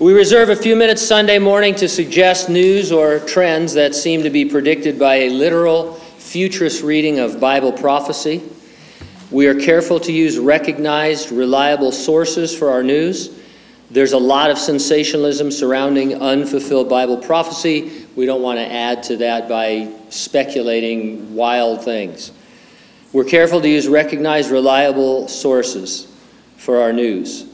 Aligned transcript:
We 0.00 0.12
reserve 0.12 0.48
a 0.48 0.56
few 0.56 0.74
minutes 0.74 1.06
Sunday 1.06 1.38
morning 1.38 1.76
to 1.76 1.88
suggest 1.88 2.48
news 2.48 2.90
or 2.90 3.20
trends 3.20 3.74
that 3.74 3.94
seem 3.94 4.24
to 4.24 4.30
be 4.30 4.44
predicted 4.44 4.98
by 4.98 5.14
a 5.14 5.30
literal, 5.30 5.94
futurist 6.18 6.82
reading 6.82 7.20
of 7.20 7.38
Bible 7.38 7.70
prophecy. 7.70 8.42
We 9.30 9.46
are 9.46 9.54
careful 9.54 10.00
to 10.00 10.10
use 10.10 10.36
recognized, 10.36 11.30
reliable 11.30 11.92
sources 11.92 12.52
for 12.52 12.70
our 12.70 12.82
news. 12.82 13.38
There's 13.88 14.14
a 14.14 14.18
lot 14.18 14.50
of 14.50 14.58
sensationalism 14.58 15.52
surrounding 15.52 16.20
unfulfilled 16.20 16.88
Bible 16.88 17.18
prophecy. 17.18 18.08
We 18.16 18.26
don't 18.26 18.42
want 18.42 18.58
to 18.58 18.66
add 18.66 19.04
to 19.04 19.18
that 19.18 19.48
by 19.48 19.92
speculating 20.08 21.36
wild 21.36 21.84
things. 21.84 22.32
We're 23.12 23.22
careful 23.22 23.60
to 23.60 23.68
use 23.68 23.86
recognized, 23.86 24.50
reliable 24.50 25.28
sources 25.28 26.12
for 26.56 26.80
our 26.80 26.92
news. 26.92 27.46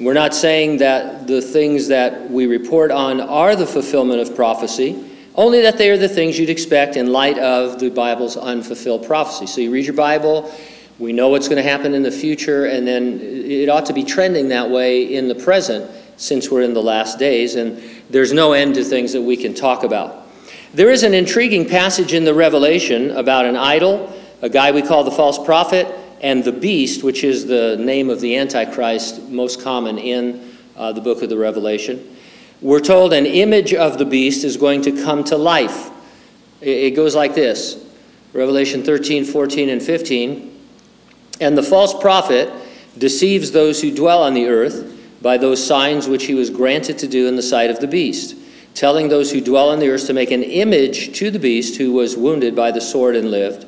We're 0.00 0.14
not 0.14 0.34
saying 0.34 0.78
that 0.78 1.26
the 1.26 1.42
things 1.42 1.88
that 1.88 2.30
we 2.30 2.46
report 2.46 2.90
on 2.90 3.20
are 3.20 3.54
the 3.54 3.66
fulfillment 3.66 4.22
of 4.22 4.34
prophecy, 4.34 4.98
only 5.34 5.60
that 5.60 5.76
they 5.76 5.90
are 5.90 5.98
the 5.98 6.08
things 6.08 6.38
you'd 6.38 6.48
expect 6.48 6.96
in 6.96 7.12
light 7.12 7.38
of 7.38 7.78
the 7.78 7.90
Bible's 7.90 8.38
unfulfilled 8.38 9.06
prophecy. 9.06 9.46
So 9.46 9.60
you 9.60 9.70
read 9.70 9.84
your 9.84 9.94
Bible, 9.94 10.50
we 10.98 11.12
know 11.12 11.28
what's 11.28 11.48
going 11.48 11.62
to 11.62 11.68
happen 11.68 11.92
in 11.92 12.02
the 12.02 12.10
future, 12.10 12.64
and 12.64 12.86
then 12.86 13.20
it 13.20 13.68
ought 13.68 13.84
to 13.86 13.92
be 13.92 14.02
trending 14.02 14.48
that 14.48 14.70
way 14.70 15.02
in 15.02 15.28
the 15.28 15.34
present 15.34 15.90
since 16.16 16.50
we're 16.50 16.62
in 16.62 16.72
the 16.72 16.82
last 16.82 17.18
days, 17.18 17.56
and 17.56 17.78
there's 18.08 18.32
no 18.32 18.54
end 18.54 18.76
to 18.76 18.84
things 18.84 19.12
that 19.12 19.20
we 19.20 19.36
can 19.36 19.52
talk 19.52 19.84
about. 19.84 20.26
There 20.72 20.90
is 20.90 21.02
an 21.02 21.12
intriguing 21.12 21.68
passage 21.68 22.14
in 22.14 22.24
the 22.24 22.32
Revelation 22.32 23.10
about 23.10 23.44
an 23.44 23.56
idol, 23.56 24.10
a 24.40 24.48
guy 24.48 24.72
we 24.72 24.80
call 24.80 25.04
the 25.04 25.10
false 25.10 25.38
prophet, 25.44 25.86
and 26.20 26.44
the 26.44 26.52
beast, 26.52 27.02
which 27.02 27.24
is 27.24 27.46
the 27.46 27.76
name 27.78 28.10
of 28.10 28.20
the 28.20 28.36
Antichrist 28.36 29.22
most 29.28 29.62
common 29.62 29.98
in 29.98 30.54
uh, 30.76 30.92
the 30.92 31.00
book 31.00 31.22
of 31.22 31.28
the 31.28 31.36
Revelation. 31.36 32.16
We're 32.60 32.80
told 32.80 33.12
an 33.12 33.26
image 33.26 33.72
of 33.72 33.96
the 33.98 34.04
beast 34.04 34.44
is 34.44 34.56
going 34.56 34.82
to 34.82 35.02
come 35.02 35.24
to 35.24 35.36
life. 35.36 35.90
It 36.60 36.90
goes 36.90 37.14
like 37.14 37.34
this 37.34 37.82
Revelation 38.32 38.82
13, 38.82 39.24
14, 39.24 39.70
and 39.70 39.82
15. 39.82 40.58
And 41.40 41.56
the 41.56 41.62
false 41.62 41.98
prophet 41.98 42.52
deceives 42.98 43.52
those 43.52 43.80
who 43.80 43.94
dwell 43.94 44.22
on 44.22 44.34
the 44.34 44.46
earth 44.46 44.98
by 45.22 45.38
those 45.38 45.64
signs 45.64 46.06
which 46.06 46.24
he 46.24 46.34
was 46.34 46.50
granted 46.50 46.98
to 46.98 47.08
do 47.08 47.26
in 47.28 47.36
the 47.36 47.42
sight 47.42 47.70
of 47.70 47.80
the 47.80 47.86
beast, 47.86 48.36
telling 48.74 49.08
those 49.08 49.32
who 49.32 49.40
dwell 49.40 49.70
on 49.70 49.78
the 49.78 49.88
earth 49.88 50.06
to 50.06 50.12
make 50.12 50.30
an 50.30 50.42
image 50.42 51.16
to 51.18 51.30
the 51.30 51.38
beast 51.38 51.76
who 51.76 51.92
was 51.92 52.16
wounded 52.16 52.54
by 52.54 52.70
the 52.70 52.80
sword 52.80 53.16
and 53.16 53.30
lived. 53.30 53.66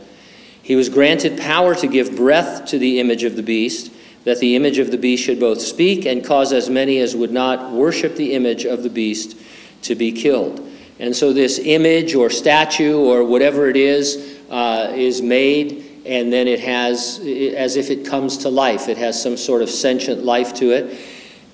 He 0.63 0.77
was 0.77 0.89
granted 0.89 1.39
power 1.39 1.75
to 1.75 1.87
give 1.87 2.15
breath 2.15 2.67
to 2.67 2.79
the 2.79 3.01
image 3.01 3.25
of 3.25 3.37
the 3.37 3.43
beast, 3.43 3.93
that 4.25 4.39
the 4.39 4.55
image 4.55 4.79
of 4.79 4.91
the 4.91 4.99
beast 4.99 5.25
should 5.25 5.41
both 5.41 5.61
speak 5.61 6.07
and 6.07 6.25
cause 6.25 6.53
as 6.53 6.71
many 6.71 6.99
as 6.99 7.17
would 7.17 7.33
not 7.33 7.73
worship 7.73 8.15
the 8.15 8.35
image 8.35 8.65
of 8.65 8.85
the 8.85 8.91
beast 8.91 9.37
to 9.83 9.97
be 9.97 10.13
killed. 10.13 10.69
And 11.01 11.17
so, 11.17 11.33
this 11.33 11.59
image 11.59 12.15
or 12.15 12.31
statue 12.31 12.97
or 12.97 13.25
whatever 13.25 13.69
it 13.69 13.77
is 13.77 14.39
uh, 14.51 14.93
is 14.95 15.21
made, 15.21 16.03
and 16.07 16.33
then 16.33 16.47
it 16.47 16.61
has, 16.61 17.19
as 17.19 17.77
if 17.77 17.91
it 17.91 18.07
comes 18.07 18.39
to 18.39 18.49
life, 18.49 18.89
it 18.89 18.99
has 18.99 19.21
some 19.21 19.37
sort 19.37 19.63
of 19.63 19.71
sentient 19.71 20.23
life 20.23 20.55
to 20.55 20.71
it. 20.71 21.01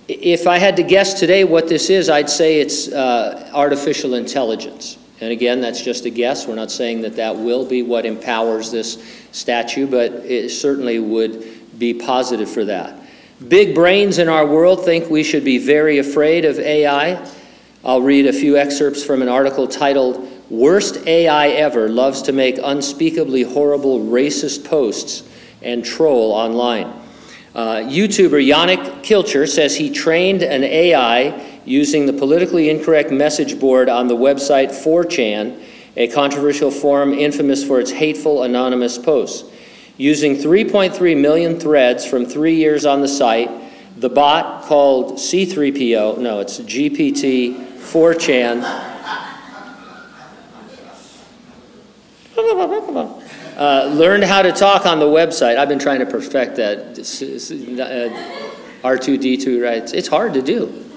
If 0.09 0.47
I 0.47 0.59
had 0.59 0.77
to 0.77 0.83
guess 0.83 1.19
today 1.19 1.45
what 1.45 1.69
this 1.69 1.89
is, 1.89 2.11
I'd 2.11 2.29
say 2.29 2.61
it's 2.61 2.89
uh, 2.89 3.51
artificial 3.55 4.15
intelligence. 4.15 4.98
And 5.21 5.33
again, 5.33 5.61
that's 5.61 5.83
just 5.83 6.05
a 6.05 6.11
guess. 6.11 6.47
We're 6.47 6.55
not 6.55 6.71
saying 6.71 7.03
that 7.03 7.17
that 7.17 7.37
will 7.37 7.65
be 7.65 7.83
what 7.83 8.07
empowers 8.07 8.71
this 8.71 9.03
statue, 9.33 9.87
but 9.87 10.13
it 10.13 10.51
certainly 10.51 11.01
would 11.01 11.79
be 11.79 11.95
positive 11.95 12.51
for 12.51 12.65
that. 12.67 13.01
Big 13.49 13.75
brains 13.75 14.19
in 14.19 14.29
our 14.29 14.47
world 14.47 14.85
think 14.85 15.11
we 15.11 15.23
should 15.23 15.45
be 15.45 15.59
very 15.59 15.99
afraid 15.99 16.45
of 16.45 16.59
AI. 16.59 17.25
I'll 17.85 18.03
read 18.03 18.27
a 18.27 18.33
few 18.33 18.57
excerpts 18.57 19.05
from 19.05 19.23
an 19.23 19.29
article 19.29 19.67
titled 19.69 20.29
Worst 20.51 21.07
AI 21.07 21.49
Ever 21.49 21.89
Loves 21.89 22.23
to 22.23 22.33
Make 22.33 22.59
Unspeakably 22.63 23.43
Horrible 23.43 24.01
Racist 24.01 24.65
Posts 24.65 25.29
and 25.63 25.85
Troll 25.85 26.33
Online. 26.33 26.87
Uh, 27.55 27.77
YouTuber 27.77 28.45
Yannick 28.45 29.03
Kilcher 29.03 29.49
says 29.49 29.77
he 29.77 29.91
trained 29.91 30.43
an 30.43 30.65
AI 30.65 31.48
using 31.69 32.07
the 32.07 32.13
politically 32.13 32.71
incorrect 32.71 33.11
message 33.11 33.61
board 33.61 33.89
on 33.89 34.09
the 34.09 34.17
website 34.17 34.69
4chan, 34.69 35.63
a 35.97 36.09
controversial 36.09 36.71
forum 36.71 37.13
infamous 37.13 37.65
for 37.65 37.81
its 37.81 37.91
hateful 37.91 38.43
anonymous 38.43 38.99
posts. 38.99 39.51
Using 39.97 40.37
3.3 40.37 41.21
million 41.21 41.59
threads 41.59 42.07
from 42.07 42.25
three 42.25 42.55
years 42.55 42.87
on 42.87 43.01
the 43.01 43.09
site, 43.09 43.51
the 43.97 44.09
bot 44.09 44.65
called 44.65 45.15
C3PO, 45.15 46.19
no, 46.19 46.41
it's 46.41 46.61
GPT 46.61 47.67
4chan, 47.79 48.63
uh, 53.57 53.93
learned 53.93 54.25
how 54.25 54.43
to 54.43 54.53
talk 54.53 54.87
on 54.87 55.01
the 55.01 55.07
website. 55.07 55.59
I've 55.59 55.69
been 55.69 55.81
trying 55.81 55.99
to 55.99 56.07
perfect 56.07 56.57
that. 56.57 56.99
Uh, 56.99 58.39
R2D2, 58.83 59.61
right? 59.61 59.93
It's 59.93 60.07
hard 60.07 60.35
to 60.35 60.43
do. 60.43 60.88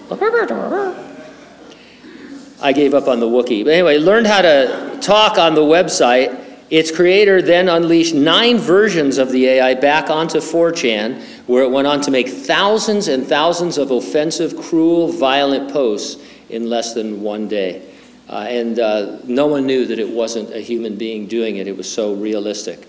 I 2.61 2.73
gave 2.73 2.93
up 2.93 3.07
on 3.07 3.19
the 3.19 3.25
Wookiee. 3.25 3.63
But 3.63 3.73
anyway, 3.73 3.97
learned 3.97 4.27
how 4.27 4.41
to 4.41 4.99
talk 5.01 5.37
on 5.37 5.55
the 5.55 5.61
website. 5.61 6.39
Its 6.69 6.91
creator 6.91 7.41
then 7.41 7.67
unleashed 7.67 8.13
nine 8.13 8.57
versions 8.57 9.17
of 9.17 9.31
the 9.31 9.47
AI 9.47 9.73
back 9.73 10.09
onto 10.09 10.37
4chan, 10.37 11.21
where 11.47 11.63
it 11.63 11.71
went 11.71 11.87
on 11.87 12.01
to 12.01 12.11
make 12.11 12.29
thousands 12.29 13.07
and 13.07 13.25
thousands 13.25 13.77
of 13.77 13.91
offensive, 13.91 14.55
cruel, 14.55 15.11
violent 15.11 15.71
posts 15.71 16.21
in 16.49 16.69
less 16.69 16.93
than 16.93 17.21
one 17.21 17.47
day. 17.47 17.87
Uh, 18.29 18.45
and 18.47 18.79
uh, 18.79 19.17
no 19.25 19.47
one 19.47 19.65
knew 19.65 19.85
that 19.85 19.99
it 19.99 20.07
wasn't 20.07 20.49
a 20.53 20.59
human 20.59 20.95
being 20.95 21.27
doing 21.27 21.57
it. 21.57 21.67
It 21.67 21.75
was 21.75 21.91
so 21.91 22.13
realistic. 22.13 22.87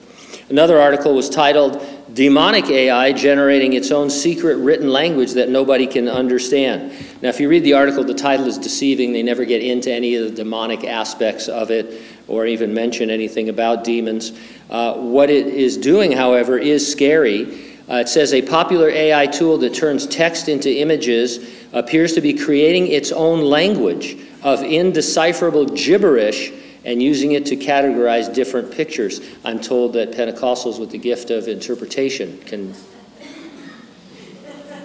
Another 0.48 0.80
article 0.80 1.14
was 1.14 1.28
titled 1.28 1.80
Demonic 2.14 2.68
AI 2.68 3.12
Generating 3.12 3.72
Its 3.72 3.90
Own 3.90 4.10
Secret 4.10 4.56
Written 4.56 4.88
Language 4.88 5.32
That 5.32 5.48
Nobody 5.48 5.86
Can 5.86 6.08
Understand. 6.08 6.92
Now, 7.22 7.30
if 7.30 7.40
you 7.40 7.48
read 7.48 7.64
the 7.64 7.72
article, 7.72 8.04
the 8.04 8.12
title 8.12 8.46
is 8.46 8.58
deceiving. 8.58 9.12
They 9.12 9.22
never 9.22 9.44
get 9.46 9.62
into 9.62 9.90
any 9.90 10.16
of 10.16 10.28
the 10.28 10.34
demonic 10.34 10.84
aspects 10.84 11.48
of 11.48 11.70
it 11.70 12.02
or 12.28 12.44
even 12.44 12.74
mention 12.74 13.08
anything 13.08 13.48
about 13.48 13.84
demons. 13.84 14.32
Uh, 14.68 14.94
what 14.94 15.30
it 15.30 15.46
is 15.46 15.78
doing, 15.78 16.12
however, 16.12 16.58
is 16.58 16.90
scary. 16.90 17.78
Uh, 17.88 17.96
it 17.96 18.08
says 18.08 18.34
a 18.34 18.42
popular 18.42 18.90
AI 18.90 19.26
tool 19.26 19.56
that 19.58 19.72
turns 19.72 20.06
text 20.06 20.48
into 20.48 20.70
images 20.70 21.48
appears 21.72 22.12
to 22.14 22.20
be 22.20 22.34
creating 22.34 22.88
its 22.88 23.10
own 23.12 23.40
language 23.40 24.18
of 24.42 24.62
indecipherable 24.62 25.64
gibberish 25.66 26.52
and 26.84 27.02
using 27.02 27.32
it 27.32 27.46
to 27.46 27.56
categorize 27.56 28.32
different 28.32 28.70
pictures. 28.72 29.20
I'm 29.44 29.60
told 29.60 29.92
that 29.94 30.12
Pentecostals 30.12 30.80
with 30.80 30.90
the 30.90 30.98
gift 30.98 31.30
of 31.30 31.48
interpretation 31.48 32.38
can. 32.46 32.74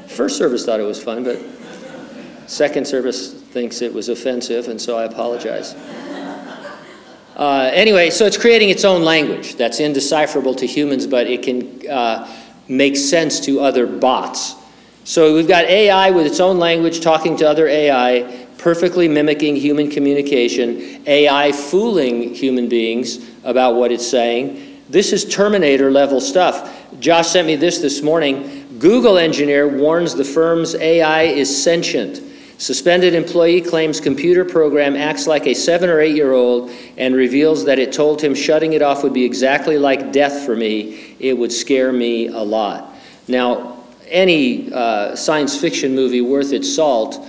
First 0.08 0.38
service 0.38 0.66
thought 0.66 0.80
it 0.80 0.84
was 0.84 1.02
fun, 1.02 1.24
but 1.24 1.40
second 2.48 2.88
service 2.88 3.34
thinks 3.34 3.82
it 3.82 3.94
was 3.94 4.10
offensive, 4.10 4.68
and 4.68 4.80
so 4.82 4.98
I 4.98 5.04
apologize. 5.04 5.76
Uh, 7.36 7.70
anyway, 7.72 8.10
so 8.10 8.26
it's 8.26 8.38
creating 8.38 8.70
its 8.70 8.84
own 8.84 9.04
language 9.04 9.56
that's 9.58 9.80
indecipherable 9.80 10.56
to 10.56 10.66
humans, 10.66 11.06
but 11.06 11.28
it 11.28 11.44
can 11.44 11.88
uh, 11.88 12.28
make 12.68 12.98
sense 12.98 13.40
to 13.42 13.60
other 13.60 13.86
bots. 13.86 14.56
So 15.04 15.36
we've 15.36 15.48
got 15.48 15.66
AI 15.66 16.10
with 16.10 16.26
its 16.26 16.40
own 16.40 16.58
language 16.58 17.00
talking 17.00 17.38
to 17.38 17.48
other 17.48 17.68
AI, 17.68 18.47
perfectly 18.58 19.08
mimicking 19.08 19.56
human 19.56 19.90
communication, 19.90 21.04
AI 21.06 21.52
fooling 21.52 22.34
human 22.34 22.68
beings 22.68 23.20
about 23.44 23.76
what 23.76 23.92
it's 23.92 24.08
saying. 24.08 24.82
This 24.90 25.14
is 25.14 25.26
Terminator 25.26 25.92
level 25.92 26.22
stuff. 26.22 26.74
Josh 27.00 27.28
sent 27.28 27.48
me 27.48 27.56
this 27.56 27.80
this 27.80 28.02
morning. 28.02 28.78
Google 28.80 29.18
engineer 29.18 29.68
warns 29.68 30.16
the 30.16 30.24
firm's 30.24 30.76
AI 30.76 31.24
is 31.24 31.64
sentient. 31.64 32.22
Suspended 32.60 33.14
employee 33.14 33.62
claims 33.62 34.00
computer 34.00 34.44
program 34.44 34.96
acts 34.96 35.28
like 35.28 35.46
a 35.46 35.54
seven 35.54 35.90
or 35.90 36.00
eight 36.00 36.16
year 36.16 36.32
old 36.32 36.72
and 36.98 37.14
reveals 37.14 37.66
that 37.66 37.78
it 37.78 37.94
told 37.94 38.20
him 38.20 38.34
shutting 38.34 38.74
it 38.74 38.82
off 38.82 39.04
would 39.04 39.14
be 39.14 39.24
exactly 39.24 39.78
like 39.78 40.12
death 40.12 40.46
for 40.46 40.56
me. 40.56 41.16
It 41.20 41.38
would 41.38 41.52
scare 41.52 41.94
me 41.94 42.28
a 42.28 42.40
lot. 42.40 42.96
Now, 43.28 43.84
any 44.08 44.72
uh, 44.74 45.16
science 45.16 45.60
fiction 45.60 45.94
movie 45.94 46.22
worth 46.22 46.52
its 46.52 46.74
salt 46.74 47.24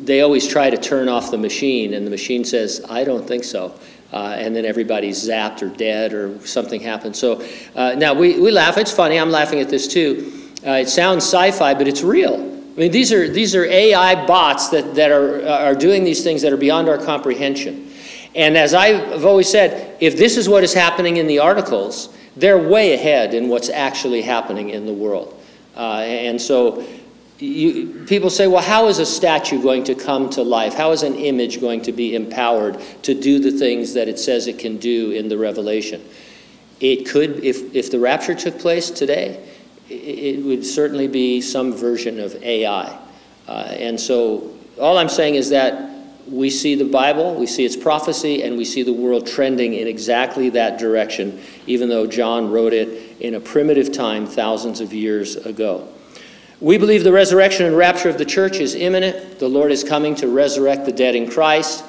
they 0.00 0.20
always 0.20 0.46
try 0.46 0.70
to 0.70 0.76
turn 0.76 1.08
off 1.08 1.30
the 1.30 1.38
machine, 1.38 1.94
and 1.94 2.06
the 2.06 2.10
machine 2.10 2.44
says, 2.44 2.84
I 2.88 3.04
don't 3.04 3.26
think 3.26 3.44
so. 3.44 3.78
Uh, 4.12 4.36
and 4.38 4.54
then 4.54 4.66
everybody's 4.66 5.26
zapped 5.26 5.62
or 5.62 5.68
dead 5.68 6.12
or 6.12 6.38
something 6.46 6.80
happens. 6.80 7.18
So 7.18 7.42
uh, 7.74 7.94
now 7.96 8.12
we, 8.12 8.38
we 8.38 8.50
laugh. 8.50 8.76
It's 8.76 8.92
funny. 8.92 9.18
I'm 9.18 9.30
laughing 9.30 9.60
at 9.60 9.70
this 9.70 9.88
too. 9.88 10.50
Uh, 10.66 10.72
it 10.72 10.88
sounds 10.88 11.24
sci 11.24 11.50
fi, 11.52 11.72
but 11.72 11.88
it's 11.88 12.02
real. 12.02 12.34
I 12.34 12.74
mean, 12.78 12.92
these 12.92 13.12
are, 13.12 13.28
these 13.28 13.54
are 13.54 13.64
AI 13.64 14.26
bots 14.26 14.68
that, 14.68 14.94
that 14.94 15.10
are, 15.10 15.46
are 15.46 15.74
doing 15.74 16.04
these 16.04 16.22
things 16.22 16.42
that 16.42 16.52
are 16.52 16.58
beyond 16.58 16.88
our 16.88 16.98
comprehension. 16.98 17.90
And 18.34 18.56
as 18.56 18.74
I've 18.74 19.24
always 19.24 19.48
said, 19.48 19.96
if 20.00 20.16
this 20.16 20.36
is 20.36 20.48
what 20.48 20.62
is 20.64 20.72
happening 20.72 21.18
in 21.18 21.26
the 21.26 21.38
articles, 21.38 22.14
they're 22.36 22.58
way 22.58 22.94
ahead 22.94 23.34
in 23.34 23.48
what's 23.48 23.68
actually 23.68 24.22
happening 24.22 24.70
in 24.70 24.86
the 24.86 24.92
world. 24.92 25.38
Uh, 25.76 26.00
and 26.00 26.40
so 26.40 26.86
you, 27.42 28.04
people 28.06 28.30
say, 28.30 28.46
well, 28.46 28.62
how 28.62 28.86
is 28.86 28.98
a 28.98 29.06
statue 29.06 29.60
going 29.60 29.84
to 29.84 29.94
come 29.94 30.30
to 30.30 30.42
life? 30.42 30.74
How 30.74 30.92
is 30.92 31.02
an 31.02 31.16
image 31.16 31.60
going 31.60 31.82
to 31.82 31.92
be 31.92 32.14
empowered 32.14 32.80
to 33.02 33.14
do 33.14 33.38
the 33.38 33.50
things 33.50 33.94
that 33.94 34.08
it 34.08 34.18
says 34.18 34.46
it 34.46 34.58
can 34.58 34.76
do 34.78 35.10
in 35.10 35.28
the 35.28 35.36
Revelation? 35.36 36.02
It 36.80 37.08
could, 37.08 37.44
if, 37.44 37.74
if 37.74 37.90
the 37.90 37.98
rapture 37.98 38.34
took 38.34 38.58
place 38.58 38.90
today, 38.90 39.48
it, 39.88 40.44
would 40.44 40.64
certainly 40.64 41.08
be 41.08 41.40
some 41.40 41.72
version 41.72 42.20
of 42.20 42.34
AI. 42.42 42.98
Uh, 43.46 43.50
and 43.50 44.00
so 44.00 44.56
all 44.80 44.96
I'm 44.96 45.08
saying 45.08 45.34
is 45.34 45.50
that 45.50 45.90
we 46.28 46.48
see 46.48 46.76
the 46.76 46.84
Bible, 46.84 47.34
we 47.34 47.46
see 47.46 47.64
its 47.64 47.76
prophecy, 47.76 48.42
and 48.42 48.56
we 48.56 48.64
see 48.64 48.84
the 48.84 48.92
world 48.92 49.26
trending 49.26 49.74
in 49.74 49.88
exactly 49.88 50.48
that 50.50 50.78
direction, 50.78 51.40
even 51.66 51.88
though 51.88 52.06
John 52.06 52.50
wrote 52.50 52.72
it 52.72 53.20
in 53.20 53.34
a 53.34 53.40
primitive 53.40 53.92
time 53.92 54.26
thousands 54.26 54.80
of 54.80 54.92
years 54.92 55.36
ago. 55.36 55.88
We 56.62 56.78
believe 56.78 57.02
the 57.02 57.10
resurrection 57.10 57.66
and 57.66 57.76
rapture 57.76 58.08
of 58.08 58.18
the 58.18 58.24
church 58.24 58.60
is 58.60 58.76
imminent. 58.76 59.40
The 59.40 59.48
Lord 59.48 59.72
is 59.72 59.82
coming 59.82 60.14
to 60.14 60.28
resurrect 60.28 60.86
the 60.86 60.92
dead 60.92 61.16
in 61.16 61.28
Christ, 61.28 61.84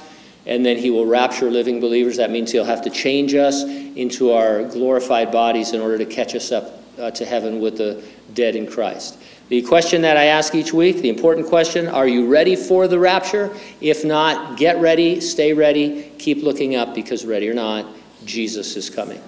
and 0.47 0.65
then 0.65 0.77
he 0.77 0.89
will 0.89 1.05
rapture 1.05 1.51
living 1.51 1.79
believers. 1.79 2.17
That 2.17 2.31
means 2.31 2.51
he'll 2.51 2.65
have 2.65 2.81
to 2.81 2.89
change 2.89 3.35
us 3.35 3.61
into 3.61 4.31
our 4.31 4.63
glorified 4.63 5.31
bodies 5.31 5.73
in 5.73 5.79
order 5.79 5.99
to 5.99 6.07
catch 6.07 6.33
us 6.33 6.51
up 6.51 6.81
uh, 6.97 7.11
to 7.11 7.23
heaven 7.23 7.59
with 7.59 7.77
the 7.77 8.03
dead 8.33 8.55
in 8.55 8.65
Christ. 8.65 9.19
The 9.49 9.61
question 9.61 10.01
that 10.01 10.17
I 10.17 10.23
ask 10.23 10.55
each 10.55 10.73
week, 10.73 11.03
the 11.03 11.09
important 11.09 11.45
question, 11.45 11.87
are 11.87 12.07
you 12.07 12.25
ready 12.25 12.55
for 12.55 12.87
the 12.87 12.97
rapture? 12.97 13.55
If 13.79 14.03
not, 14.03 14.57
get 14.57 14.81
ready, 14.81 15.21
stay 15.21 15.53
ready, 15.53 16.11
keep 16.17 16.41
looking 16.41 16.75
up 16.75 16.95
because 16.95 17.25
ready 17.25 17.47
or 17.47 17.53
not, 17.53 17.85
Jesus 18.25 18.75
is 18.75 18.89
coming. 18.89 19.21